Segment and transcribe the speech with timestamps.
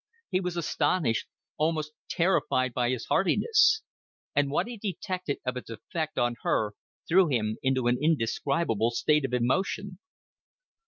[0.31, 1.27] He was astonished,
[1.57, 3.83] almost terrified by his hardiness;
[4.35, 6.73] and what he detected of its effect on her
[7.07, 9.99] threw him into an indescribable state of emotion.